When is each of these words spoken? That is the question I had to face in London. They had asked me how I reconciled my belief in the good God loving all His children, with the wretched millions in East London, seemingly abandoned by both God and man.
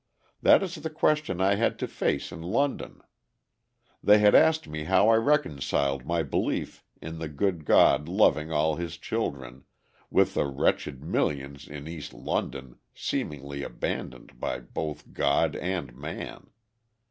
That 0.41 0.63
is 0.63 0.73
the 0.73 0.89
question 0.89 1.39
I 1.41 1.57
had 1.57 1.77
to 1.77 1.87
face 1.87 2.31
in 2.31 2.41
London. 2.41 3.01
They 4.01 4.17
had 4.17 4.33
asked 4.33 4.67
me 4.67 4.85
how 4.85 5.09
I 5.09 5.15
reconciled 5.17 6.07
my 6.07 6.23
belief 6.23 6.83
in 6.99 7.19
the 7.19 7.27
good 7.27 7.65
God 7.65 8.09
loving 8.09 8.51
all 8.51 8.77
His 8.77 8.97
children, 8.97 9.63
with 10.09 10.33
the 10.33 10.47
wretched 10.47 11.03
millions 11.03 11.67
in 11.67 11.87
East 11.87 12.15
London, 12.15 12.79
seemingly 12.95 13.61
abandoned 13.61 14.39
by 14.39 14.57
both 14.59 15.13
God 15.13 15.55
and 15.55 15.95
man. 15.95 16.47